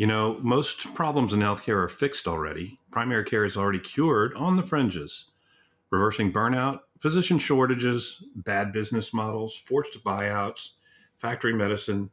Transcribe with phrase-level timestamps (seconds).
[0.00, 2.80] You know, most problems in healthcare are fixed already.
[2.90, 5.26] Primary care is already cured on the fringes.
[5.90, 10.70] Reversing burnout, physician shortages, bad business models, forced buyouts,
[11.18, 12.08] factory medicine,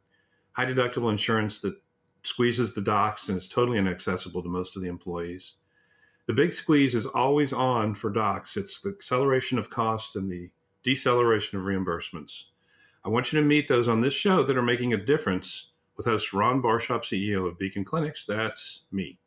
[0.52, 1.80] high deductible insurance that
[2.24, 5.54] squeezes the docs and is totally inaccessible to most of the employees.
[6.26, 8.58] The big squeeze is always on for docs.
[8.58, 10.50] It's the acceleration of cost and the
[10.82, 12.42] deceleration of reimbursements.
[13.02, 15.67] I want you to meet those on this show that are making a difference
[15.98, 18.24] with host Ron Barshop, CEO of Beacon Clinics.
[18.24, 19.18] That's me.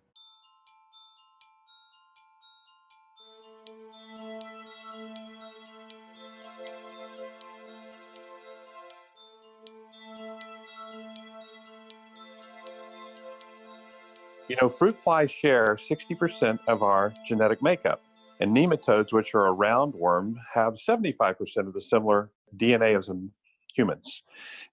[14.47, 18.01] You know, fruit flies share 60% of our genetic makeup,
[18.39, 23.32] and nematodes, which are a roundworm, have 75% of the similar DNA as in
[23.75, 24.24] humans.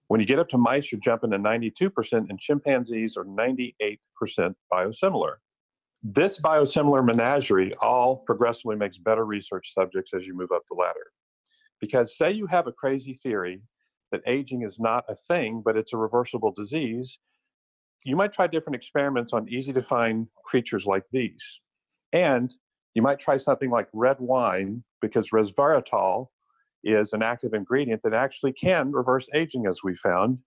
[0.09, 3.99] When you get up to mice, you're jumping to 92%, and chimpanzees are 98%
[4.73, 5.35] biosimilar.
[6.03, 11.13] This biosimilar menagerie all progressively makes better research subjects as you move up the ladder.
[11.81, 13.63] Because, say, you have a crazy theory
[14.11, 17.19] that aging is not a thing, but it's a reversible disease,
[18.05, 21.61] you might try different experiments on easy to find creatures like these.
[22.13, 22.55] And
[22.95, 26.29] you might try something like red wine because resveratrol
[26.89, 30.39] is an active ingredient that actually can reverse aging, as we found.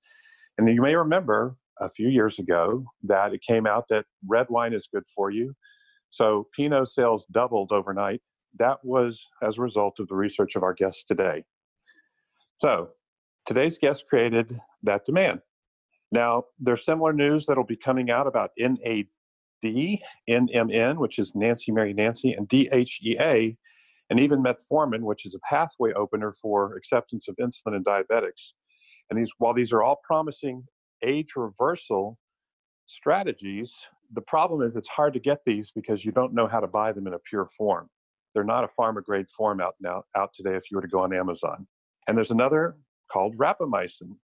[0.58, 4.73] And you may remember a few years ago that it came out that red wine
[4.73, 5.56] is good for you.
[6.09, 8.22] So Pinot sales doubled overnight.
[8.59, 11.45] That was as a result of the research of our guests today.
[12.58, 12.89] So
[13.45, 15.42] today's guest created that demand.
[16.12, 19.08] Now, there's similar news that'll be coming out about NAD,
[19.64, 23.56] NMN, which is Nancy Mary Nancy, and DHEA,
[24.12, 28.52] and even metformin, which is a pathway opener for acceptance of insulin in diabetics.
[29.09, 30.66] And these, while these are all promising
[31.03, 32.20] age reversal
[32.86, 33.73] strategies,
[34.14, 36.92] the problem is it's hard to get these because you don't know how to buy
[36.92, 37.90] them in a pure form.
[38.36, 41.00] They're not a pharma grade form out now out today if you were to go
[41.00, 41.66] on Amazon.
[42.07, 42.75] And there's another
[43.12, 44.18] called rapamycin,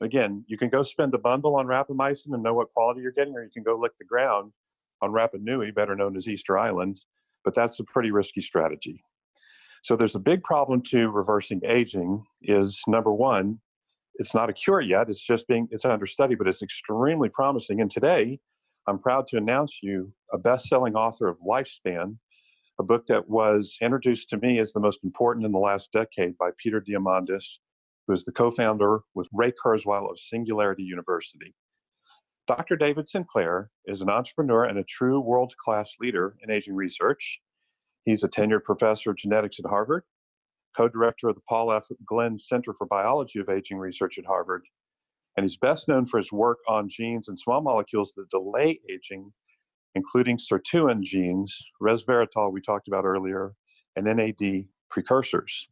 [0.00, 3.34] Again, you can go spend the bundle on rapamycin and know what quality you're getting,
[3.34, 4.52] or you can go lick the ground
[5.00, 7.00] on Rapa Nui, better known as Easter Island,
[7.44, 9.02] but that's a pretty risky strategy.
[9.86, 13.60] So there's a big problem to reversing aging is number one,
[14.16, 15.08] it's not a cure yet.
[15.08, 17.80] It's just being it's under study, but it's extremely promising.
[17.80, 18.40] And today,
[18.88, 22.16] I'm proud to announce you a best-selling author of Lifespan,
[22.80, 26.36] a book that was introduced to me as the most important in the last decade
[26.36, 27.58] by Peter Diamandis
[28.08, 31.54] who is the co founder with Ray Kurzweil of Singularity University.
[32.48, 32.74] Dr.
[32.74, 37.40] David Sinclair is an entrepreneur and a true world class leader in aging research.
[38.06, 40.04] He's a tenured professor of genetics at Harvard,
[40.76, 41.88] co director of the Paul F.
[42.06, 44.62] Glenn Center for Biology of Aging Research at Harvard,
[45.36, 49.32] and he's best known for his work on genes and small molecules that delay aging,
[49.96, 53.54] including sirtuin genes, resveratrol, we talked about earlier,
[53.96, 55.68] and NAD precursors.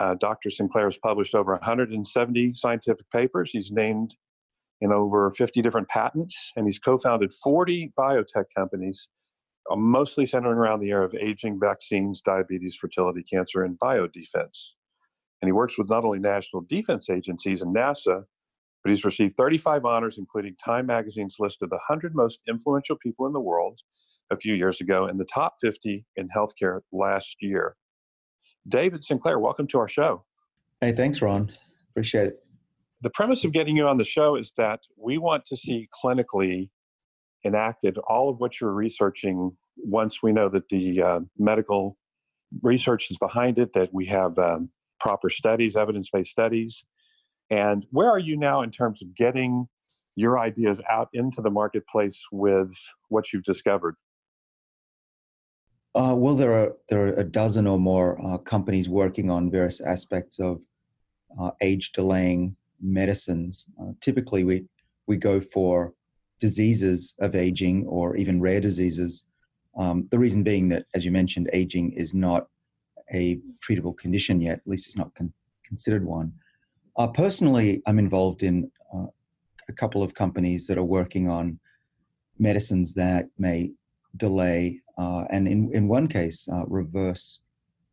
[0.00, 0.48] Uh, Dr.
[0.48, 3.50] Sinclair has published over 170 scientific papers.
[3.52, 4.14] He's named
[4.80, 9.08] in over 50 different patents, and he's co founded 40 biotech companies,
[9.70, 14.72] mostly centering around the area of aging, vaccines, diabetes, fertility, cancer, and biodefense.
[15.40, 18.24] And he works with not only national defense agencies and NASA,
[18.82, 23.26] but he's received 35 honors, including Time Magazine's list of the 100 most influential people
[23.26, 23.80] in the world
[24.30, 27.76] a few years ago and the top 50 in healthcare last year.
[28.68, 30.24] David Sinclair, welcome to our show.
[30.80, 31.52] Hey, thanks, Ron.
[31.90, 32.38] Appreciate it.
[33.02, 36.70] The premise of getting you on the show is that we want to see clinically
[37.44, 41.96] enacted all of what you're researching once we know that the uh, medical
[42.62, 44.70] research is behind it, that we have um,
[45.00, 46.84] proper studies, evidence based studies.
[47.50, 49.66] And where are you now in terms of getting
[50.14, 52.74] your ideas out into the marketplace with
[53.08, 53.94] what you've discovered?
[55.94, 59.80] Uh, well, there are there are a dozen or more uh, companies working on various
[59.80, 60.60] aspects of
[61.38, 63.66] uh, age delaying medicines.
[63.80, 64.64] Uh, typically, we
[65.06, 65.92] we go for
[66.46, 69.12] diseases of aging or even rare diseases.
[69.76, 72.48] Um, the reason being that, as you mentioned, aging is not
[73.12, 74.58] a treatable condition yet.
[74.58, 75.32] At least it's not con-
[75.64, 76.32] considered one.
[76.98, 78.56] Uh, personally, I'm involved in
[78.92, 79.06] uh,
[79.68, 81.60] a couple of companies that are working on
[82.38, 83.70] medicines that may
[84.16, 87.40] delay uh, and in, in one case, uh, reverse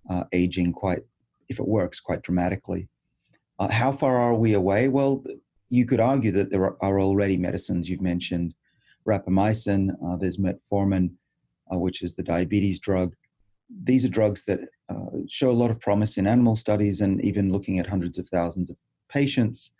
[0.09, 1.03] uh, aging quite,
[1.49, 2.89] if it works, quite dramatically.
[3.59, 4.87] Uh, how far are we away?
[4.87, 5.23] Well,
[5.69, 7.89] you could argue that there are already medicines.
[7.89, 8.53] You've mentioned
[9.07, 11.11] rapamycin, uh, there's metformin,
[11.71, 13.15] uh, which is the diabetes drug.
[13.83, 14.61] These are drugs that
[15.27, 18.69] show a lot of promise in animal studies and even looking at hundreds of thousands
[18.69, 18.77] of
[19.09, 19.71] patients.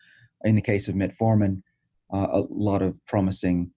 [0.44, 1.64] In the case of metformin,
[2.12, 3.72] a lot of promising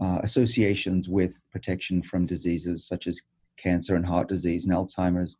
[0.00, 3.22] uh, associations with protection from diseases such as
[3.56, 5.36] cancer and heart disease and Alzheimer's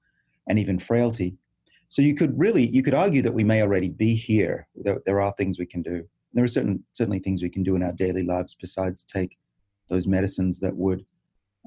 [0.49, 1.37] and even frailty.
[1.89, 4.67] So you could really you could argue that we may already be here.
[4.75, 6.05] There, there are things we can do.
[6.33, 9.37] There are certain certainly things we can do in our daily lives besides take
[9.89, 11.05] those medicines that would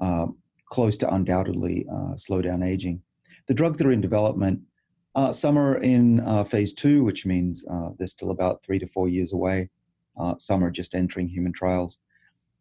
[0.00, 3.02] um, close to undoubtedly uh, slow down aging.
[3.48, 4.60] The drugs that are in development,
[5.14, 8.86] uh, some are in uh, phase two, which means uh, they're still about three to
[8.86, 9.68] four years away.
[10.18, 11.98] Uh, some are just entering human trials.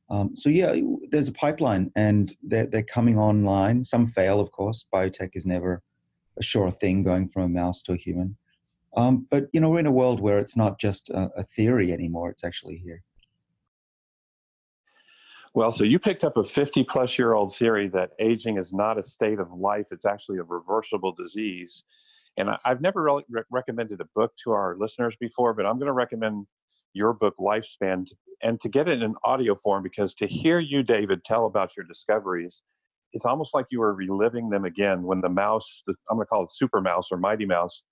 [0.09, 0.75] Um, so yeah,
[1.09, 3.83] there's a pipeline, and they're, they're coming online.
[3.83, 4.85] Some fail, of course.
[4.93, 5.81] Biotech is never
[6.37, 8.35] a sure thing going from a mouse to a human.
[8.95, 11.93] Um, but you know, we're in a world where it's not just a, a theory
[11.93, 13.03] anymore; it's actually here.
[15.53, 18.97] Well, so you picked up a 50 plus year old theory that aging is not
[18.97, 21.83] a state of life, it's actually a reversible disease.
[22.37, 25.77] And I, have never really re- recommended a book to our listeners before, but I'm
[25.77, 26.47] going to recommend
[26.93, 28.07] your book, Lifespan,
[28.41, 31.85] and to get it in audio form because to hear you, David, tell about your
[31.85, 32.63] discoveries,
[33.11, 36.43] it's almost like you were reliving them again when the mouse, I'm going to call
[36.43, 37.83] it Super Mouse or Mighty Mouse,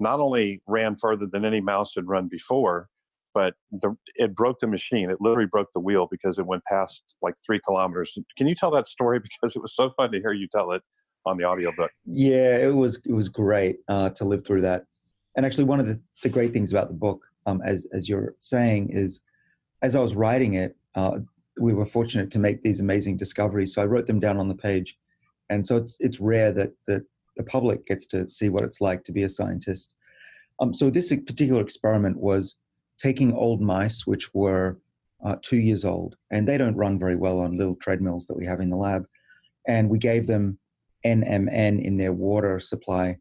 [0.00, 2.88] not only ran further than any mouse had run before,
[3.34, 5.10] but the, it broke the machine.
[5.10, 8.16] It literally broke the wheel because it went past like three kilometers.
[8.36, 9.20] Can you tell that story?
[9.40, 10.82] Because it was so fun to hear you tell it
[11.24, 11.90] on the audiobook.
[12.04, 14.84] Yeah, it was it was great uh, to live through that.
[15.36, 18.34] And actually, one of the, the great things about the book, um, as as you're
[18.38, 19.20] saying, is
[19.82, 21.18] as I was writing it, uh,
[21.58, 23.74] we were fortunate to make these amazing discoveries.
[23.74, 24.98] So I wrote them down on the page,
[25.48, 27.04] and so it's it's rare that that
[27.36, 29.94] the public gets to see what it's like to be a scientist.
[30.60, 32.56] Um, so this particular experiment was
[32.98, 34.78] taking old mice, which were
[35.24, 38.46] uh, two years old, and they don't run very well on little treadmills that we
[38.46, 39.04] have in the lab.
[39.68, 40.58] And we gave them
[41.06, 43.16] NMN in their water supply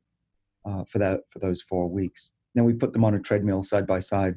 [0.65, 2.31] uh, for that for those four weeks.
[2.55, 4.35] Then we put them on a treadmill side by side,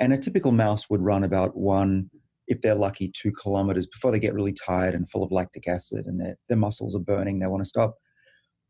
[0.00, 2.10] and a typical mouse would run about one,
[2.48, 6.06] if they're lucky, two kilometers before they get really tired and full of lactic acid,
[6.06, 7.38] and their their muscles are burning.
[7.38, 7.96] They want to stop.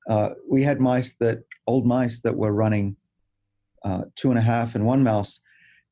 [0.09, 2.97] Uh, we had mice that old mice that were running
[3.85, 5.41] uh, two and a half, and one mouse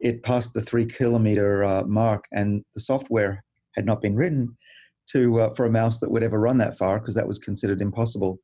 [0.00, 3.44] it passed the three kilometer uh, mark, and the software
[3.76, 4.56] had not been written
[5.10, 7.80] to uh, for a mouse that would ever run that far because that was considered
[7.80, 8.38] impossible.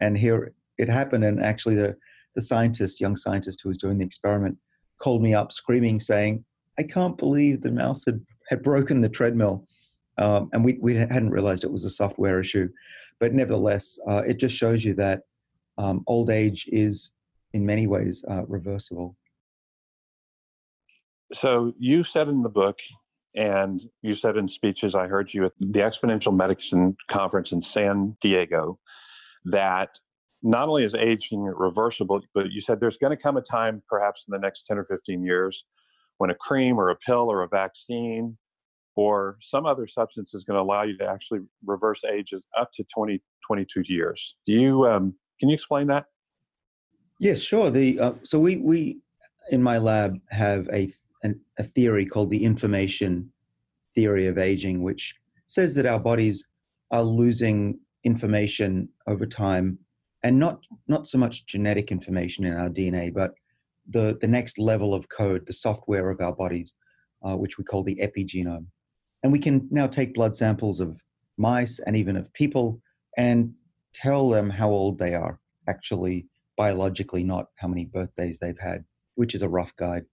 [0.00, 1.96] And here it happened, and actually the
[2.34, 4.56] the scientist, young scientist who was doing the experiment,
[5.00, 6.44] called me up screaming, saying,
[6.78, 9.66] "I can't believe the mouse had had broken the treadmill."
[10.18, 12.68] Um, and we, we hadn't realized it was a software issue.
[13.20, 15.22] But nevertheless, uh, it just shows you that
[15.76, 17.10] um, old age is
[17.52, 19.16] in many ways uh, reversible.
[21.32, 22.78] So you said in the book
[23.36, 28.16] and you said in speeches i heard you at the exponential medicine conference in san
[28.20, 28.78] diego
[29.44, 29.98] that
[30.42, 34.24] not only is aging reversible but you said there's going to come a time perhaps
[34.26, 35.64] in the next 10 or 15 years
[36.18, 38.36] when a cream or a pill or a vaccine
[38.98, 42.82] or some other substance is going to allow you to actually reverse ages up to
[42.92, 44.34] 20 22 years.
[44.44, 46.06] Do you um, can you explain that?
[47.20, 47.70] Yes sure.
[47.70, 48.98] The uh, so we we
[49.52, 50.92] in my lab have a
[51.22, 53.30] an, a theory called the information
[53.94, 55.14] theory of aging, which
[55.46, 56.44] says that our bodies
[56.90, 59.78] are losing information over time,
[60.24, 60.58] and not
[60.88, 63.30] not so much genetic information in our DNA, but
[63.88, 66.74] the the next level of code, the software of our bodies,
[67.24, 68.66] uh, which we call the epigenome.
[69.22, 71.00] And we can now take blood samples of
[71.36, 72.80] mice and even of people
[73.16, 73.58] and
[73.94, 78.84] tell them how old they are, actually biologically, not how many birthdays they've had,
[79.16, 80.04] which is a rough guide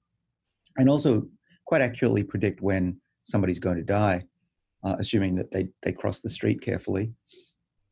[0.77, 1.27] and also
[1.65, 4.23] quite accurately predict when somebody's going to die,
[4.83, 7.11] uh, assuming that they, they cross the street carefully.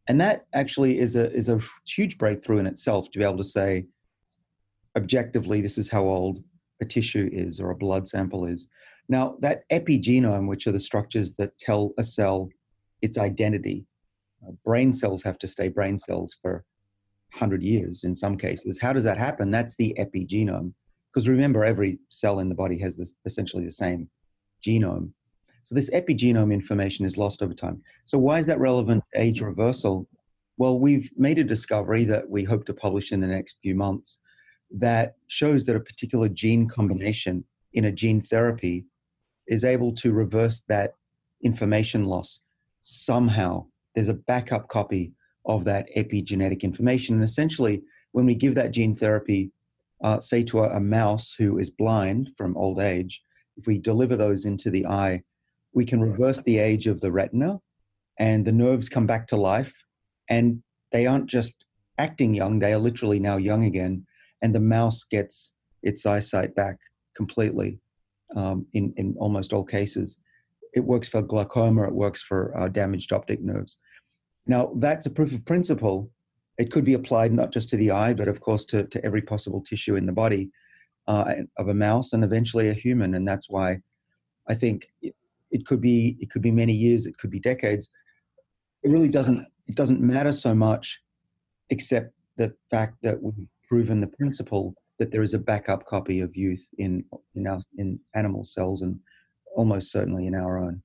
[0.07, 3.43] And that actually is a, is a huge breakthrough in itself to be able to
[3.43, 3.85] say,
[4.97, 6.43] objectively, this is how old
[6.81, 8.67] a tissue is or a blood sample is.
[9.09, 12.49] Now, that epigenome, which are the structures that tell a cell
[13.01, 13.85] its identity,
[14.45, 16.63] uh, brain cells have to stay brain cells for
[17.33, 18.79] 100 years in some cases.
[18.79, 19.51] How does that happen?
[19.51, 20.73] That's the epigenome.
[21.11, 24.09] Because remember, every cell in the body has this essentially the same
[24.65, 25.11] genome.
[25.63, 27.81] So this epigenome information is lost over time.
[28.05, 30.07] So why is that relevant to age reversal?
[30.57, 34.17] Well, we've made a discovery that we hope to publish in the next few months
[34.71, 37.43] that shows that a particular gene combination
[37.73, 38.85] in a gene therapy
[39.47, 40.93] is able to reverse that
[41.43, 42.39] information loss
[42.81, 43.65] somehow.
[43.95, 45.13] There's a backup copy
[45.45, 47.15] of that epigenetic information.
[47.15, 47.81] And essentially,
[48.11, 49.51] when we give that gene therapy
[50.03, 53.21] uh, say to a, a, mouse who is blind from old age,
[53.57, 55.21] if we deliver those into the eye,
[55.73, 57.59] we can reverse the age of the retina
[58.19, 59.73] and the nerves come back to life.
[60.29, 61.53] And they aren't just
[61.97, 64.05] acting young, they are literally now young again.
[64.41, 66.77] And the mouse gets its eyesight back
[67.15, 67.79] completely
[68.35, 70.17] um, in, in almost all cases.
[70.73, 73.77] it works for glaucoma, it works for uh, damaged optic nerves.
[74.47, 76.09] Now, that's a proof of principle.
[76.57, 79.21] It could be applied not just to the eye, but of course to, to every
[79.21, 80.49] possible tissue in the body
[81.07, 81.25] uh,
[81.57, 83.15] of a mouse and eventually a human.
[83.15, 83.79] And that's why
[84.47, 85.15] I think it,
[85.51, 87.89] it could be it could be many years, it could be decades.
[88.83, 90.99] It really doesn't it doesn't matter so much,
[91.69, 96.33] except the fact that we've proven the principle that there is a backup copy of
[96.33, 97.03] youth in
[97.35, 98.97] in our in animal cells and
[99.53, 100.81] almost certainly in our own.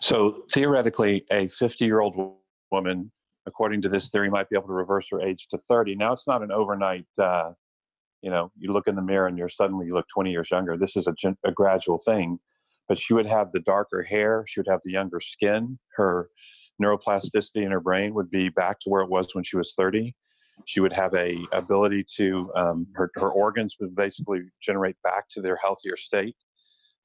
[0.00, 2.36] So theoretically, a 50 year old
[2.70, 3.10] woman,
[3.46, 5.94] according to this theory, might be able to reverse her age to 30.
[5.96, 7.52] Now, it's not an overnight, uh,
[8.20, 10.76] you know, you look in the mirror and you're suddenly you look 20 years younger.
[10.76, 11.14] This is a,
[11.46, 12.38] a gradual thing.
[12.88, 16.28] But she would have the darker hair, she would have the younger skin, her
[16.82, 20.14] neuroplasticity in her brain would be back to where it was when she was 30
[20.64, 25.40] she would have a ability to um, her, her organs would basically generate back to
[25.40, 26.36] their healthier state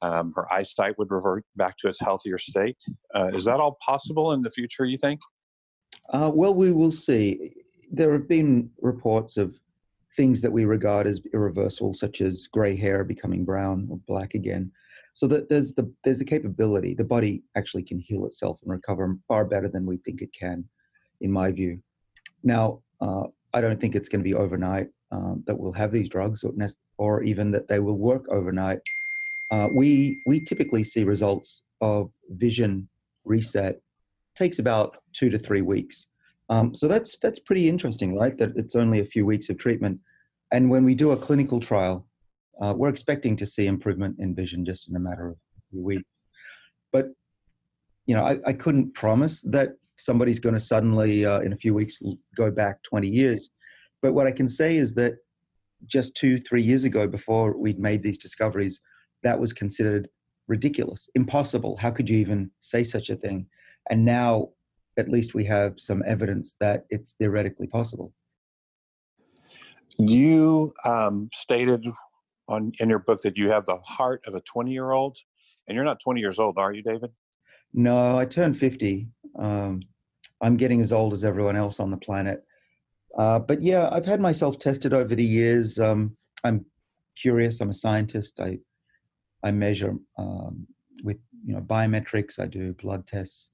[0.01, 2.77] um, her eyesight would revert back to its healthier state.
[3.15, 5.19] Uh, is that all possible in the future, you think?
[6.09, 7.53] Uh, well, we will see.
[7.91, 9.55] There have been reports of
[10.15, 14.71] things that we regard as irreversible, such as gray hair becoming brown or black again.
[15.13, 16.93] So that there's the there's the capability.
[16.93, 20.63] The body actually can heal itself and recover far better than we think it can,
[21.21, 21.81] in my view.
[22.43, 23.23] Now, uh,
[23.57, 26.53] I don't think it's going to be overnight um, that we'll have these drugs, or,
[26.97, 28.79] or even that they will work overnight
[29.51, 32.87] uh, we we typically see results of vision
[33.23, 33.79] reset
[34.35, 36.07] takes about two to three weeks.
[36.49, 38.37] Um, so that's that's pretty interesting, right?
[38.37, 39.99] That it's only a few weeks of treatment,
[40.51, 42.07] and when we do a clinical trial,
[42.61, 45.37] uh, we're expecting to see improvement in vision just in a matter of
[45.71, 46.23] weeks.
[46.91, 47.07] But
[48.05, 51.73] you know, I, I couldn't promise that somebody's going to suddenly uh, in a few
[51.73, 51.99] weeks
[52.35, 53.49] go back 20 years.
[54.01, 55.15] But what I can say is that
[55.85, 58.81] just two, three years ago, before we'd made these discoveries,
[59.23, 60.07] that was considered
[60.47, 61.75] ridiculous, impossible.
[61.77, 63.47] How could you even say such a thing?
[63.89, 64.49] And now,
[64.97, 68.13] at least, we have some evidence that it's theoretically possible.
[69.97, 71.85] You um, stated
[72.47, 75.17] on in your book that you have the heart of a 20 year old,
[75.67, 77.11] and you're not 20 years old, are you, David?
[77.73, 79.07] No, I turned 50.
[79.37, 79.79] Um,
[80.41, 82.43] I'm getting as old as everyone else on the planet.
[83.17, 85.79] Uh, but yeah, I've had myself tested over the years.
[85.79, 86.65] Um, I'm
[87.19, 87.61] curious.
[87.61, 88.39] I'm a scientist.
[88.39, 88.59] I
[89.43, 90.67] I measure um,
[91.03, 92.39] with you know biometrics.
[92.39, 93.49] I do blood tests,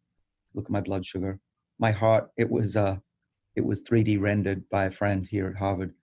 [0.53, 1.39] look at my blood sugar.
[1.79, 2.97] My heart, it was uh,
[3.55, 5.93] it was 3D rendered by a friend here at Harvard,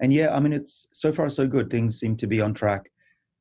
[0.00, 1.70] and yeah, I mean it's so far so good.
[1.70, 2.90] Things seem to be on track.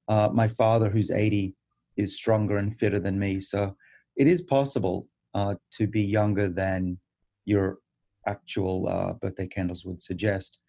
[0.08, 1.54] Uh, my father, who's 80,
[1.98, 3.76] is stronger and fitter than me, so
[4.16, 6.98] it is possible uh, to be younger than
[7.46, 7.80] your
[8.26, 10.62] actual uh, birthday candles would suggest.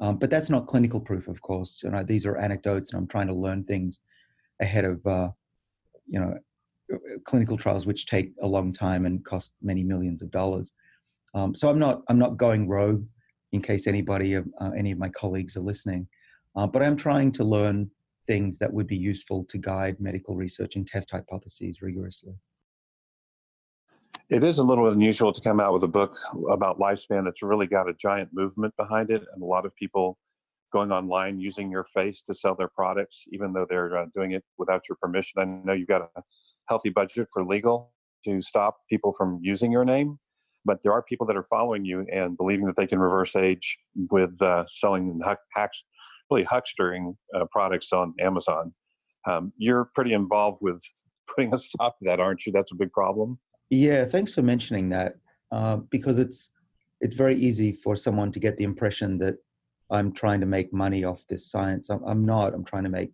[0.00, 1.80] Um, but that's not clinical proof, of course.
[1.82, 4.00] You know, these are anecdotes, and I'm trying to learn things
[4.60, 5.28] ahead of uh,
[6.08, 6.34] you know
[7.24, 10.72] clinical trials which take a long time and cost many millions of dollars.
[11.34, 13.06] Um, so I'm not I'm not going rogue
[13.52, 14.42] in case anybody uh,
[14.76, 16.08] any of my colleagues are listening,
[16.56, 17.90] uh, but I'm trying to learn
[18.26, 22.34] things that would be useful to guide medical research and test hypotheses rigorously.
[24.34, 26.18] It is a little unusual to come out with a book
[26.50, 30.18] about lifespan that's really got a giant movement behind it, and a lot of people
[30.72, 34.42] going online using your face to sell their products, even though they're uh, doing it
[34.58, 35.40] without your permission.
[35.40, 36.22] I know you've got a
[36.68, 37.92] healthy budget for legal
[38.24, 40.18] to stop people from using your name,
[40.64, 43.78] but there are people that are following you and believing that they can reverse age
[44.10, 45.20] with uh, selling
[45.54, 45.84] hacks,
[46.28, 48.74] really huckstering uh, products on Amazon.
[49.30, 50.82] Um, you're pretty involved with
[51.32, 52.52] putting a stop to that, aren't you?
[52.52, 53.38] That's a big problem.
[53.70, 55.16] Yeah, thanks for mentioning that
[55.50, 56.50] uh, because it's
[57.00, 59.34] it's very easy for someone to get the impression that
[59.90, 61.90] I'm trying to make money off this science.
[61.90, 62.54] I'm, I'm not.
[62.54, 63.10] I'm trying to make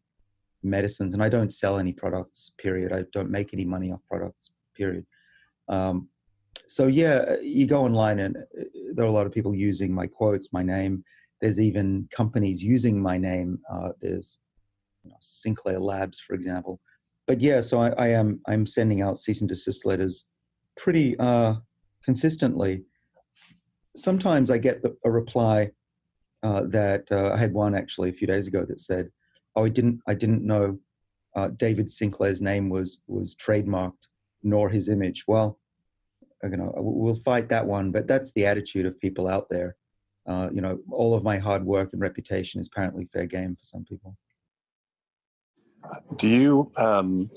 [0.63, 2.53] medicines, and I don't sell any products.
[2.59, 2.93] Period.
[2.93, 4.51] I don't make any money off products.
[4.77, 5.07] Period.
[5.69, 6.09] Um,
[6.67, 8.65] so yeah, you go online, and uh,
[8.95, 11.05] there are a lot of people using my quotes, my name.
[11.41, 13.59] There's even companies using my name.
[13.71, 14.39] Uh, there's
[15.05, 16.81] you know, Sinclair Labs, for example.
[17.27, 20.27] But yeah, so I, I, am I'm sending out cease and desist letters
[20.81, 21.55] pretty uh,
[22.03, 22.83] consistently.
[23.97, 25.71] Sometimes I get the, a reply
[26.43, 29.11] uh, that uh, I had one actually a few days ago that said,
[29.57, 30.79] "Oh, I didn't I didn't know
[31.37, 34.09] uh, David Sinclair's name was was trademarked,
[34.43, 35.59] nor his image." Well,
[36.43, 39.77] you know, we'll fight that one, but that's the attitude of people out there.
[40.27, 43.65] Uh, you know, all of my hard work and reputation is apparently fair game for
[43.65, 44.17] some people.
[46.17, 47.31] Do you um,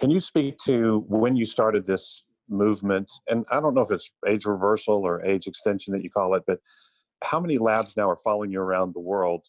[0.00, 2.22] can you speak to when you started this
[2.52, 3.10] movement?
[3.28, 6.42] And I don't know if it's age reversal or age extension that you call it,
[6.46, 6.58] but
[7.22, 9.46] how many labs now are following you around the world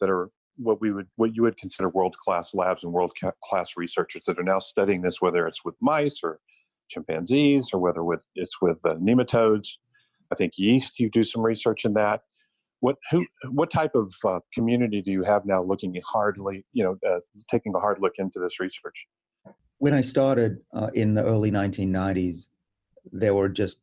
[0.00, 3.12] that are what we would what you would consider world class labs and world
[3.44, 6.40] class researchers that are now studying this, whether it's with mice or
[6.88, 9.68] chimpanzees or whether with, it's with uh, nematodes.
[10.32, 10.98] I think yeast.
[10.98, 12.22] You do some research in that.
[12.80, 16.96] What who what type of uh, community do you have now looking hardly you know
[17.08, 17.20] uh,
[17.50, 19.06] taking a hard look into this research?
[19.78, 22.48] When I started uh, in the early 1990s,
[23.12, 23.80] there were just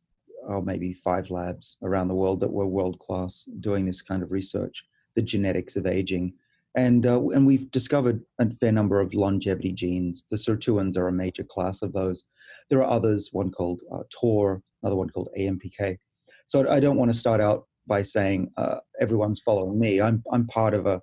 [0.48, 4.30] oh, maybe five labs around the world that were world class doing this kind of
[4.30, 4.84] research,
[5.14, 6.34] the genetics of aging.
[6.76, 10.26] And, uh, and we've discovered a fair number of longevity genes.
[10.30, 12.24] The sirtuins are a major class of those.
[12.68, 15.98] There are others, one called uh, TOR, another one called AMPK.
[16.46, 20.00] So I don't want to start out by saying uh, everyone's following me.
[20.00, 21.00] I'm, I'm part of a,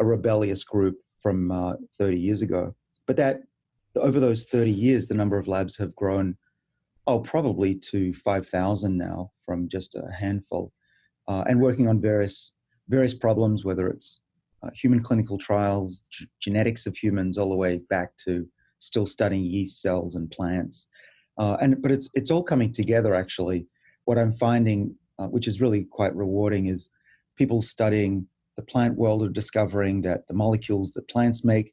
[0.00, 2.74] a rebellious group from uh, 30 years ago.
[3.06, 3.42] But that
[3.96, 6.36] over those 30 years, the number of labs have grown
[7.06, 10.72] oh, probably to 5,000 now from just a handful,
[11.28, 12.52] uh, and working on various
[12.88, 14.20] various problems, whether it's
[14.62, 18.46] uh, human clinical trials, g- genetics of humans, all the way back to
[18.78, 20.88] still studying yeast cells and plants.
[21.38, 23.14] Uh, and but it's it's all coming together.
[23.14, 23.66] Actually,
[24.04, 26.88] what I'm finding, uh, which is really quite rewarding, is
[27.36, 31.72] people studying the plant world are discovering that the molecules that plants make,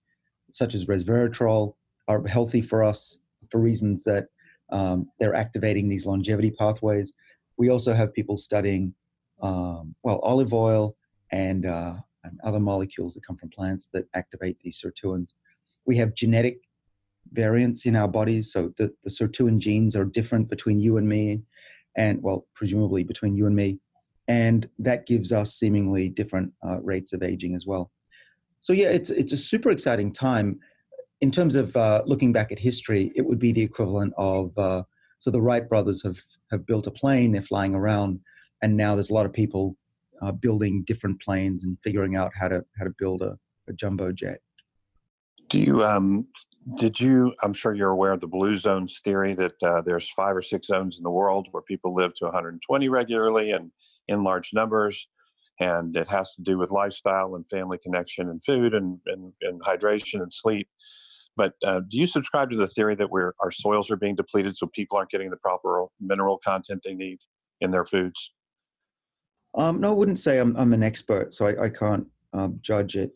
[0.52, 1.74] such as resveratrol,
[2.10, 4.26] are healthy for us for reasons that
[4.72, 7.14] um, they're activating these longevity pathways.
[7.58, 8.94] We also have people studying,
[9.42, 10.96] um, well, olive oil
[11.32, 15.34] and, uh, and other molecules that come from plants that activate these sirtuins.
[15.86, 16.58] We have genetic
[17.32, 18.52] variants in our bodies.
[18.52, 21.42] So the, the sirtuin genes are different between you and me,
[21.96, 23.80] and well, presumably between you and me.
[24.28, 27.92] And that gives us seemingly different uh, rates of aging as well.
[28.62, 30.60] So yeah, it's it's a super exciting time
[31.22, 34.84] in terms of uh, looking back at history, it would be the equivalent of uh,
[35.20, 36.20] so the Wright brothers have
[36.52, 38.20] have built a plane, they're flying around,
[38.62, 39.76] and now there's a lot of people
[40.22, 44.12] uh, building different planes and figuring out how to how to build a, a jumbo
[44.12, 44.40] jet.
[45.50, 46.28] Do you um
[46.78, 50.36] did you i'm sure you're aware of the blue zones theory that uh, there's five
[50.36, 53.72] or six zones in the world where people live to 120 regularly and
[54.08, 55.08] in large numbers
[55.60, 59.62] and it has to do with lifestyle and family connection and food and, and, and
[59.64, 60.68] hydration and sleep
[61.40, 64.58] but uh, do you subscribe to the theory that we're, our soils are being depleted
[64.58, 67.20] so people aren't getting the proper mineral content they need
[67.62, 68.34] in their foods?
[69.56, 72.98] Um, no, I wouldn't say I'm, I'm an expert, so I, I can't um, judge
[72.98, 73.12] it.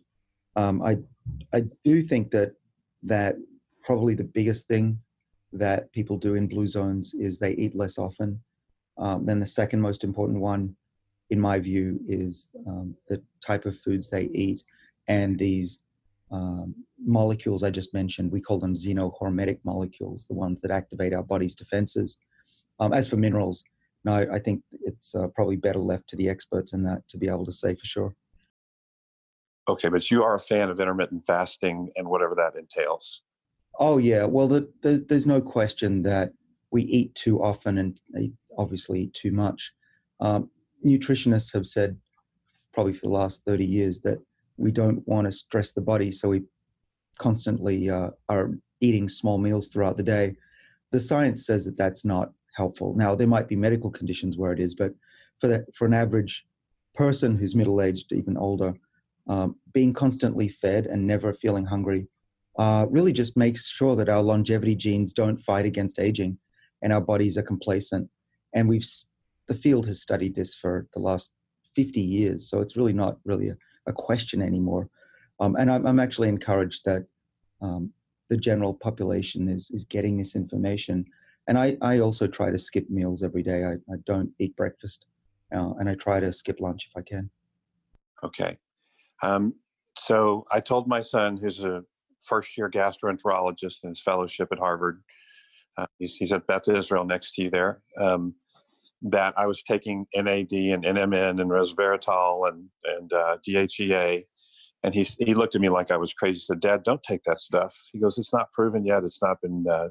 [0.55, 0.99] Um, I,
[1.53, 2.53] I do think that
[3.03, 3.36] that
[3.83, 4.99] probably the biggest thing
[5.51, 8.41] that people do in blue zones is they eat less often.
[8.97, 10.77] Um, then the second most important one,
[11.29, 14.63] in my view, is um, the type of foods they eat
[15.09, 15.79] and these
[16.31, 21.23] um, molecules I just mentioned, we call them xenohormetic molecules, the ones that activate our
[21.23, 22.17] body's defenses.
[22.79, 23.63] Um, as for minerals,
[24.03, 27.27] no, I think it's uh, probably better left to the experts in that to be
[27.27, 28.15] able to say for sure.
[29.69, 33.21] Okay, but you are a fan of intermittent fasting and whatever that entails.
[33.79, 36.33] Oh yeah, well, the, the, there's no question that
[36.71, 37.99] we eat too often and
[38.57, 39.71] obviously eat too much.
[40.19, 40.49] Um,
[40.86, 41.97] nutritionists have said,
[42.73, 44.19] probably for the last 30 years, that
[44.57, 46.43] we don't want to stress the body, so we
[47.17, 50.35] constantly uh, are eating small meals throughout the day.
[50.91, 52.95] The science says that that's not helpful.
[52.95, 54.93] Now, there might be medical conditions where it is, but
[55.39, 56.45] for that, for an average
[56.93, 58.73] person who's middle aged, even older,
[59.27, 62.07] um, being constantly fed and never feeling hungry
[62.57, 66.37] uh, really just makes sure that our longevity genes don't fight against aging
[66.81, 68.09] and our bodies are complacent.
[68.53, 68.85] And we've
[69.47, 71.31] the field has studied this for the last
[71.75, 74.89] 50 years, so it's really not really a a question anymore.
[75.39, 77.03] Um, and I'm, I'm, actually encouraged that
[77.61, 77.91] um,
[78.29, 81.05] the general population is is getting this information.
[81.47, 83.65] And I, I also try to skip meals every day.
[83.65, 85.07] I, I don't eat breakfast,
[85.53, 87.29] uh, and I try to skip lunch if I can.
[88.23, 88.57] Okay.
[89.21, 89.55] Um,
[89.97, 91.83] so I told my son, who's a
[92.19, 95.03] first year gastroenterologist in his fellowship at Harvard,
[95.77, 97.81] uh, he's, he's, at Beth Israel next to you there.
[97.99, 98.35] Um,
[99.03, 104.23] that I was taking NAD and NMN and resveratrol and and uh, DHEA,
[104.83, 106.39] and he he looked at me like I was crazy.
[106.39, 109.03] He said, "Dad, don't take that stuff." He goes, "It's not proven yet.
[109.03, 109.89] It's not been uh,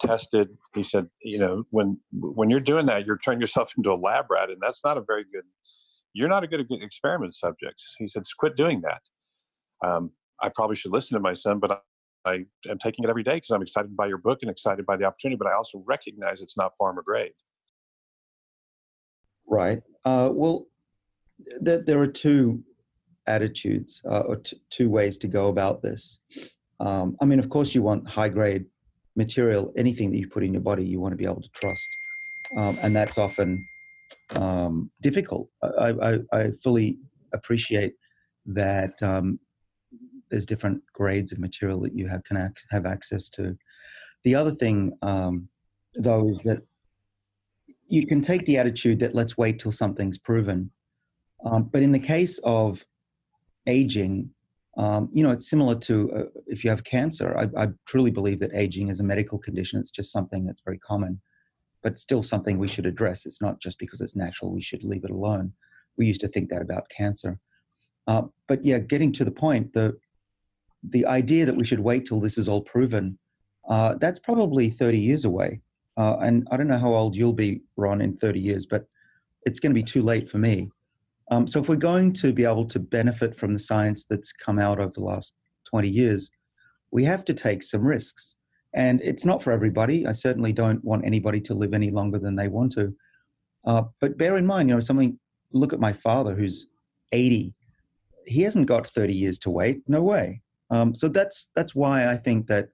[0.00, 3.96] tested." He said, "You know, when when you're doing that, you're turning yourself into a
[3.96, 5.44] lab rat, and that's not a very good.
[6.14, 9.02] You're not a good experiment subject." He said, "Quit doing that."
[9.86, 11.78] Um, I probably should listen to my son, but I,
[12.24, 14.96] I am taking it every day because I'm excited by your book and excited by
[14.96, 15.36] the opportunity.
[15.36, 17.32] But I also recognize it's not pharma grade.
[19.48, 19.82] Right.
[20.04, 20.66] Uh, well,
[21.64, 22.62] th- there are two
[23.26, 26.18] attitudes uh, or t- two ways to go about this.
[26.80, 28.66] Um, I mean, of course, you want high grade
[29.16, 29.72] material.
[29.76, 31.88] Anything that you put in your body, you want to be able to trust,
[32.56, 33.66] um, and that's often
[34.30, 35.48] um, difficult.
[35.62, 36.98] I, I, I, fully
[37.32, 37.94] appreciate
[38.46, 39.38] that um,
[40.30, 43.56] there's different grades of material that you have can ac- have access to.
[44.24, 45.48] The other thing, um,
[45.94, 46.62] though, is that
[47.88, 50.70] you can take the attitude that let's wait till something's proven.
[51.44, 52.84] Um, but in the case of
[53.66, 54.30] aging,
[54.76, 57.36] um, you know, it's similar to uh, if you have cancer.
[57.36, 59.80] I, I, truly believe that aging is a medical condition.
[59.80, 61.20] It's just something that's very common,
[61.82, 63.26] but still something we should address.
[63.26, 65.52] It's not just because it's natural we should leave it alone.
[65.96, 67.40] We used to think that about cancer.
[68.06, 69.98] Uh, but yeah, getting to the point, the
[70.88, 73.18] the idea that we should wait till this is all proven,
[73.68, 75.60] uh, that's probably 30 years away.
[75.98, 78.86] Uh, and I don't know how old you'll be, Ron, in 30 years, but
[79.44, 80.70] it's going to be too late for me.
[81.30, 84.60] Um, so if we're going to be able to benefit from the science that's come
[84.60, 85.34] out over the last
[85.68, 86.30] 20 years,
[86.92, 88.36] we have to take some risks.
[88.74, 90.06] And it's not for everybody.
[90.06, 92.94] I certainly don't want anybody to live any longer than they want to.
[93.64, 95.18] Uh, but bear in mind, you know, something,
[95.52, 96.68] look at my father who's
[97.10, 97.52] 80.
[98.24, 99.82] He hasn't got 30 years to wait.
[99.88, 100.42] No way.
[100.70, 102.68] Um, so that's, that's why I think that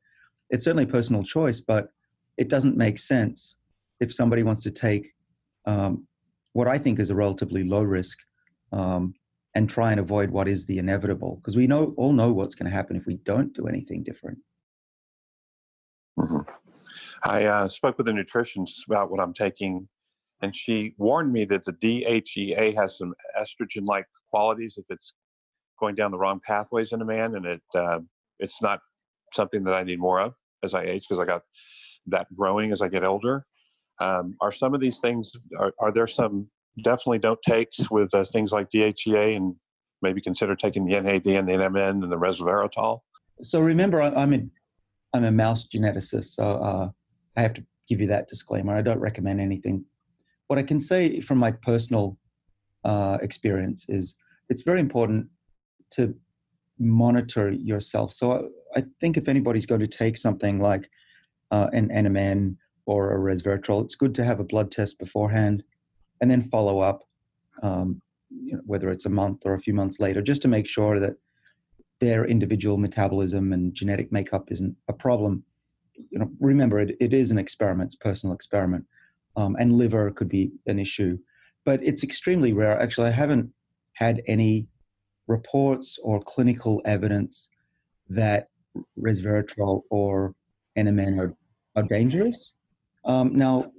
[0.50, 1.88] it's certainly a personal choice, but
[2.36, 3.56] it doesn't make sense
[4.00, 5.12] if somebody wants to take
[5.66, 6.06] um,
[6.52, 8.18] what I think is a relatively low risk
[8.72, 9.14] um,
[9.54, 12.70] and try and avoid what is the inevitable because we know all know what's going
[12.70, 14.38] to happen if we don't do anything different.
[16.18, 16.38] Mm-hmm.
[17.24, 19.88] I uh, spoke with a nutritionist about what I'm taking,
[20.42, 25.14] and she warned me that the DHEA has some estrogen-like qualities if it's
[25.80, 28.00] going down the wrong pathways in a man, and it uh,
[28.38, 28.80] it's not
[29.32, 31.42] something that I need more of as I age because I got
[32.06, 33.46] that growing as I get older.
[34.00, 35.32] Um, are some of these things?
[35.58, 36.48] Are, are there some
[36.82, 39.54] definitely don't takes with uh, things like DHEA and
[40.02, 43.00] maybe consider taking the NAD and the NMN and the resveratrol?
[43.40, 44.40] So remember, I'm a
[45.14, 46.88] I'm a mouse geneticist, so uh,
[47.36, 48.74] I have to give you that disclaimer.
[48.74, 49.84] I don't recommend anything.
[50.48, 52.18] What I can say from my personal
[52.84, 54.16] uh, experience is
[54.48, 55.28] it's very important
[55.90, 56.14] to
[56.78, 58.12] monitor yourself.
[58.12, 58.32] So
[58.74, 60.90] I, I think if anybody's going to take something like
[61.50, 65.62] uh, an NMN or a resveratrol, it's good to have a blood test beforehand
[66.20, 67.04] and then follow up,
[67.62, 70.66] um, you know, whether it's a month or a few months later, just to make
[70.66, 71.14] sure that
[72.00, 75.44] their individual metabolism and genetic makeup isn't a problem.
[76.10, 78.84] You know, remember it, it is an experiment, it's personal experiment,
[79.36, 81.18] um, and liver could be an issue,
[81.64, 82.80] but it's extremely rare.
[82.80, 83.50] Actually, I haven't
[83.94, 84.66] had any
[85.26, 87.48] reports or clinical evidence
[88.08, 88.48] that
[88.98, 90.34] resveratrol or
[90.78, 91.34] NMN are,
[91.76, 92.52] are dangerous.
[93.04, 93.72] Um, now,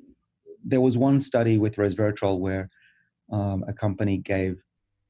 [0.63, 2.69] there was one study with resveratrol where
[3.31, 4.61] um, a company gave,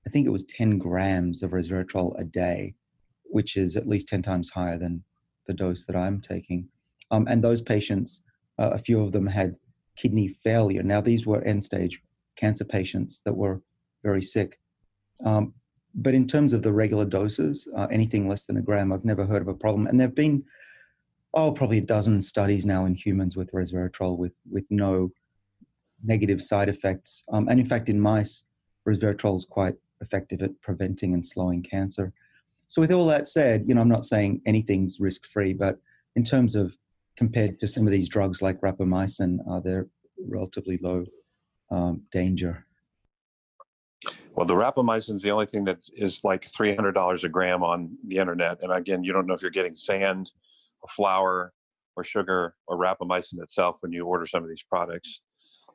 [0.05, 2.75] I think it was 10 grams of resveratrol a day,
[3.23, 5.03] which is at least 10 times higher than
[5.47, 6.67] the dose that I'm taking.
[7.11, 8.21] Um, and those patients,
[8.59, 9.55] uh, a few of them had
[9.95, 10.83] kidney failure.
[10.83, 12.01] Now, these were end stage
[12.35, 13.61] cancer patients that were
[14.03, 14.59] very sick.
[15.23, 15.53] Um,
[15.93, 19.25] but in terms of the regular doses, uh, anything less than a gram, I've never
[19.25, 19.87] heard of a problem.
[19.87, 20.43] And there have been,
[21.35, 25.11] oh, probably a dozen studies now in humans with resveratrol with, with no
[26.03, 27.23] negative side effects.
[27.31, 28.43] Um, and in fact, in mice,
[28.87, 32.13] resveratrol is quite effective at preventing and slowing cancer.
[32.67, 35.77] So, with all that said, you know, I'm not saying anything's risk free, but
[36.15, 36.75] in terms of
[37.15, 39.87] compared to some of these drugs like rapamycin, uh, they're
[40.27, 41.05] relatively low
[41.71, 42.65] um, danger.
[44.35, 48.17] Well, the rapamycin is the only thing that is like $300 a gram on the
[48.17, 48.61] internet.
[48.61, 50.31] And again, you don't know if you're getting sand
[50.89, 51.53] flour
[51.95, 55.21] or sugar or rapamycin itself when you order some of these products.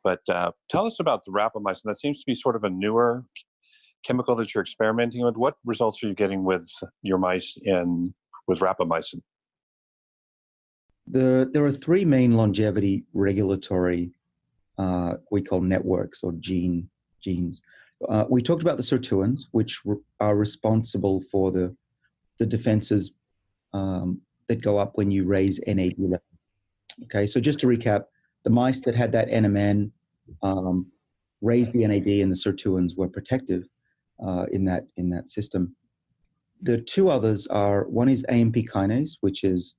[0.02, 1.82] But uh, tell us about the rapamycin.
[1.84, 3.24] That seems to be sort of a newer
[4.04, 5.36] chemical that you're experimenting with.
[5.36, 6.68] What results are you getting with
[7.02, 8.12] your mice in
[8.48, 9.20] with rapamycin?
[11.06, 14.12] The, there are three main longevity regulatory
[14.78, 16.88] uh, we call networks or gene
[17.22, 17.60] genes.
[18.08, 21.76] Uh, we talked about the sirtuins, which re- are responsible for the
[22.38, 23.12] the defenses
[23.74, 26.22] um, that go up when you raise NAD level.
[27.04, 28.02] Okay, so just to recap,
[28.44, 29.92] the mice that had that NMN
[30.42, 30.86] um,
[31.40, 33.62] raised the NAD and the sirtuins were protective
[34.24, 35.74] uh, in that in that system.
[36.62, 39.76] The two others are one is AMP kinase, which is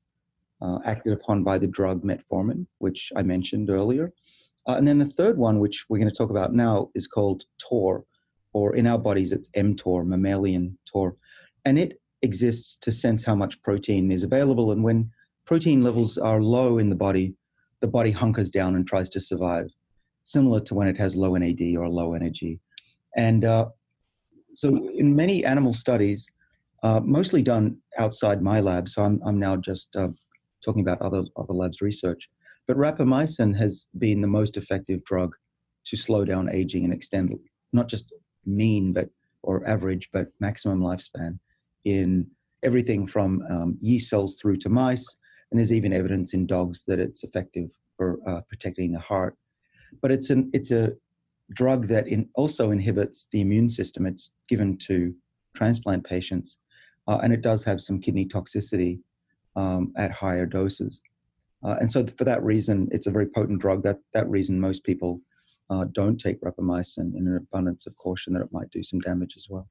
[0.62, 4.14] uh, acted upon by the drug metformin, which I mentioned earlier.
[4.68, 7.44] Uh, and then the third one, which we're going to talk about now, is called
[7.58, 8.06] TOR,
[8.54, 11.18] or in our bodies, it's mTOR, mammalian TOR.
[11.66, 14.72] And it exists to sense how much protein is available.
[14.72, 15.12] And when
[15.46, 17.36] protein levels are low in the body,
[17.80, 19.68] the body hunkers down and tries to survive,
[20.24, 22.60] similar to when it has low NAD or low energy.
[23.16, 23.66] And uh,
[24.54, 26.28] so, in many animal studies,
[26.84, 30.10] uh, mostly done outside my lab, so I'm, I'm now just uh,
[30.64, 32.30] talking about other, other labs' research,
[32.68, 35.36] but rapamycin has been the most effective drug
[35.86, 37.34] to slow down aging and extend
[37.74, 38.14] not just
[38.46, 39.10] mean but
[39.44, 41.40] or average but maximum lifespan
[41.86, 42.28] in
[42.64, 45.16] everything from um, yeast cells through to mice.
[45.50, 49.36] And there's even evidence in dogs that it's effective for uh, protecting the heart.
[50.02, 50.94] But it's an it's a
[51.54, 54.06] drug that in, also inhibits the immune system.
[54.06, 55.14] It's given to
[55.54, 56.58] transplant patients,
[57.08, 59.00] uh, and it does have some kidney toxicity
[59.56, 61.02] um, at higher doses.
[61.64, 63.84] Uh, and so, for that reason, it's a very potent drug.
[63.84, 65.22] That that reason, most people
[65.70, 69.36] uh, don't take rapamycin in an abundance of caution that it might do some damage
[69.38, 69.68] as well.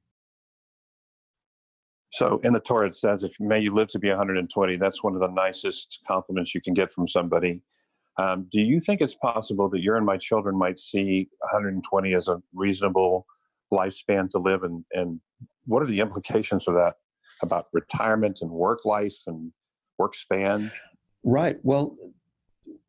[2.11, 5.15] So in the Torah it says, "If may you live to be 120." That's one
[5.15, 7.61] of the nicest compliments you can get from somebody.
[8.17, 12.27] Um, do you think it's possible that you and my children might see 120 as
[12.27, 13.25] a reasonable
[13.73, 15.21] lifespan to live, and and
[15.65, 16.95] what are the implications of that
[17.41, 19.53] about retirement and work life and
[19.97, 20.71] work span?
[21.23, 21.57] Right.
[21.63, 21.95] Well,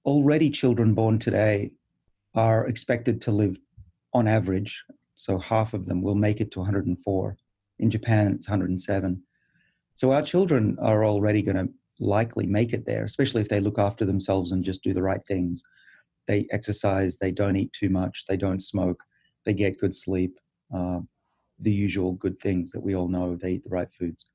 [0.04, 1.72] already children born today
[2.34, 3.56] are expected to live
[4.12, 4.82] on average,
[5.16, 7.36] so half of them will make it to 104.
[7.82, 9.20] In Japan, it's 107.
[9.96, 11.68] So our children are already going to
[11.98, 15.20] likely make it there, especially if they look after themselves and just do the right
[15.26, 15.64] things.
[16.28, 19.02] They exercise, they don't eat too much, they don't smoke,
[19.44, 20.38] they get good sleep,
[20.72, 21.00] uh,
[21.58, 23.34] the usual good things that we all know.
[23.34, 24.26] They eat the right foods.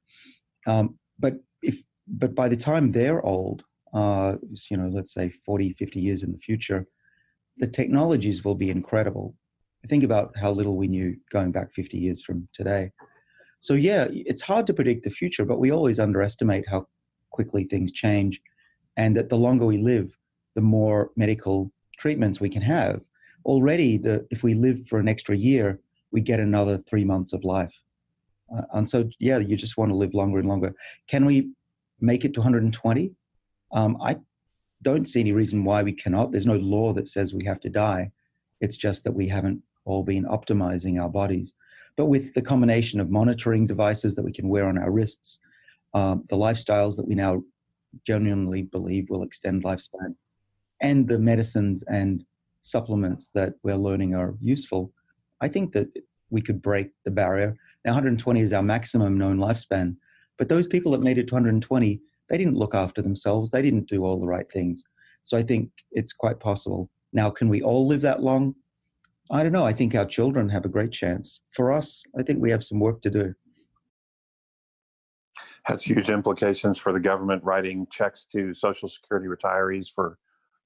[0.67, 4.35] Um, but if but by the time they're old, uh,
[4.69, 6.85] you know, let's say 40, 50 years in the future,
[7.57, 9.35] the technologies will be incredible.
[9.87, 12.91] Think about how little we knew going back 50 years from today.
[13.59, 16.87] So, yeah, it's hard to predict the future, but we always underestimate how
[17.31, 18.41] quickly things change.
[18.95, 20.17] And that the longer we live,
[20.55, 23.01] the more medical treatments we can have.
[23.45, 25.79] Already, the, if we live for an extra year,
[26.11, 27.73] we get another three months of life.
[28.55, 30.73] Uh, and so, yeah, you just want to live longer and longer.
[31.07, 31.49] Can we
[31.99, 33.11] make it to 120?
[33.71, 34.17] Um, I
[34.81, 36.31] don't see any reason why we cannot.
[36.31, 38.11] There's no law that says we have to die.
[38.61, 41.53] It's just that we haven't all been optimizing our bodies.
[41.97, 45.39] But with the combination of monitoring devices that we can wear on our wrists,
[45.93, 47.43] um, the lifestyles that we now
[48.05, 50.15] genuinely believe will extend lifespan,
[50.81, 52.23] and the medicines and
[52.61, 54.93] supplements that we're learning are useful,
[55.41, 55.87] I think that
[56.29, 57.55] we could break the barrier.
[57.83, 59.95] Now, 120 is our maximum known lifespan,
[60.37, 63.49] but those people that made it to 120 they didn't look after themselves.
[63.49, 64.83] They didn't do all the right things.
[65.23, 66.89] So I think it's quite possible.
[67.13, 68.55] Now, can we all live that long?
[69.29, 69.65] I don't know.
[69.65, 71.41] I think our children have a great chance.
[71.51, 73.33] For us, I think we have some work to do.
[75.63, 80.17] Has huge implications for the government writing checks to Social Security retirees for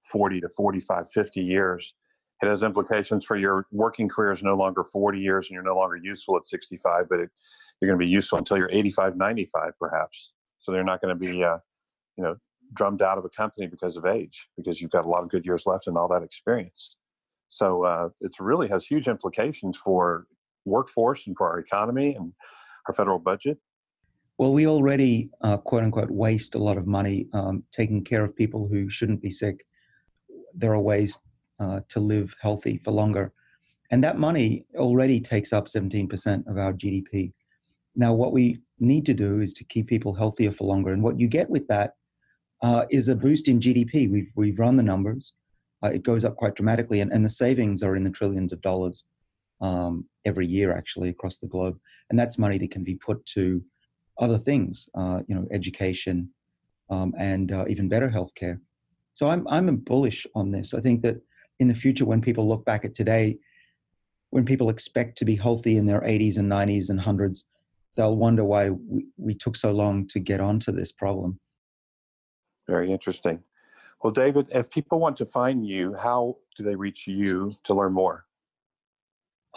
[0.03, 1.95] 40 to 45, 50 years.
[2.43, 5.75] It has implications for your working career is no longer 40 years and you're no
[5.75, 7.29] longer useful at 65, but it,
[7.79, 10.33] you're going to be useful until you're 85, 95, perhaps.
[10.59, 11.57] So they're not going to be, uh,
[12.17, 12.35] you know,
[12.73, 15.45] drummed out of a company because of age, because you've got a lot of good
[15.45, 16.95] years left and all that experience.
[17.51, 20.25] So uh, it really has huge implications for
[20.63, 22.31] workforce and for our economy and
[22.87, 23.57] our federal budget.
[24.37, 28.33] Well, we already, uh, quote unquote, waste a lot of money um, taking care of
[28.33, 29.65] people who shouldn't be sick.
[30.55, 31.19] There are ways
[31.59, 33.33] uh, to live healthy for longer.
[33.91, 37.33] And that money already takes up 17% of our GDP.
[37.97, 40.93] Now, what we need to do is to keep people healthier for longer.
[40.93, 41.95] And what you get with that
[42.63, 44.09] uh, is a boost in GDP.
[44.09, 45.33] We've, we've run the numbers.
[45.83, 48.61] Uh, it goes up quite dramatically, and, and the savings are in the trillions of
[48.61, 49.03] dollars
[49.61, 51.79] um, every year, actually, across the globe.
[52.09, 53.63] And that's money that can be put to
[54.19, 56.29] other things, uh, you know, education
[56.89, 58.59] um, and uh, even better healthcare.
[59.13, 60.73] So I'm, I'm bullish on this.
[60.73, 61.17] I think that
[61.59, 63.37] in the future, when people look back at today,
[64.29, 67.43] when people expect to be healthy in their 80s and 90s and 100s,
[67.95, 71.39] they'll wonder why we, we took so long to get onto this problem.
[72.67, 73.43] Very interesting.
[74.03, 77.93] Well, David, if people want to find you, how do they reach you to learn
[77.93, 78.25] more?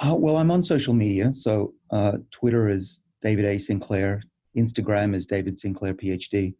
[0.00, 1.32] Uh, well, I'm on social media.
[1.32, 3.58] So uh, Twitter is David A.
[3.58, 4.22] Sinclair,
[4.56, 6.54] Instagram is David Sinclair PhD.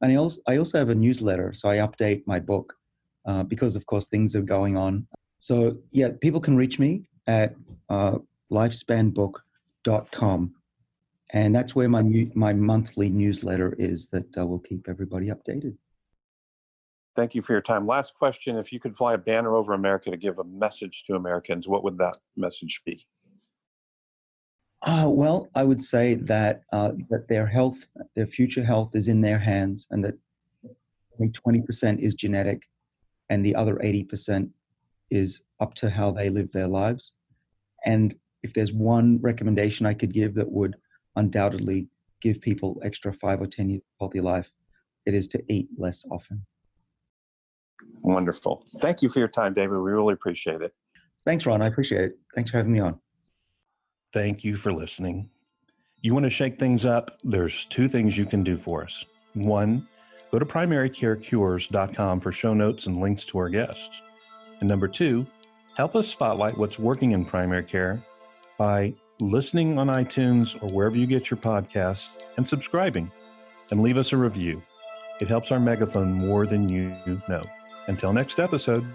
[0.00, 1.52] And I also, I also have a newsletter.
[1.54, 2.74] So I update my book
[3.26, 5.06] uh, because, of course, things are going on.
[5.38, 7.54] So, yeah, people can reach me at
[7.88, 8.18] uh,
[8.50, 10.54] lifespanbook.com
[11.30, 12.02] and that's where my
[12.34, 15.76] my monthly newsletter is that uh, will keep everybody updated.
[17.18, 17.84] Thank you for your time.
[17.84, 21.16] Last question: If you could fly a banner over America to give a message to
[21.16, 23.08] Americans, what would that message be?
[24.82, 29.20] Uh, well, I would say that uh, that their health, their future health, is in
[29.20, 30.14] their hands, and that
[31.18, 32.62] only twenty percent is genetic,
[33.30, 34.50] and the other eighty percent
[35.10, 37.10] is up to how they live their lives.
[37.84, 40.76] And if there's one recommendation I could give that would
[41.16, 41.88] undoubtedly
[42.20, 44.52] give people extra five or 10 years of healthy life,
[45.04, 46.46] it is to eat less often.
[48.02, 48.64] Wonderful.
[48.80, 49.78] Thank you for your time, David.
[49.78, 50.74] We really appreciate it.
[51.24, 51.62] Thanks, Ron.
[51.62, 52.18] I appreciate it.
[52.34, 52.98] Thanks for having me on.
[54.12, 55.28] Thank you for listening.
[56.00, 57.18] You want to shake things up?
[57.24, 59.04] There's two things you can do for us.
[59.34, 59.86] One,
[60.30, 64.02] go to primarycarecures.com for show notes and links to our guests.
[64.60, 65.26] And number two,
[65.76, 68.02] help us spotlight what's working in primary care
[68.56, 73.10] by listening on iTunes or wherever you get your podcasts and subscribing
[73.70, 74.62] and leave us a review.
[75.20, 76.94] It helps our megaphone more than you
[77.28, 77.44] know.
[77.88, 78.86] Until next episode.